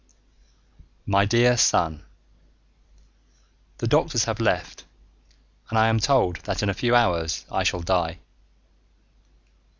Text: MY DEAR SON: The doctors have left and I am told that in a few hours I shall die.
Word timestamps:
MY 1.05 1.25
DEAR 1.25 1.57
SON: 1.57 2.01
The 3.77 3.87
doctors 3.87 4.23
have 4.25 4.39
left 4.39 4.83
and 5.69 5.77
I 5.77 5.89
am 5.89 5.99
told 5.99 6.37
that 6.45 6.63
in 6.63 6.69
a 6.69 6.73
few 6.73 6.95
hours 6.95 7.45
I 7.51 7.61
shall 7.61 7.81
die. 7.81 8.17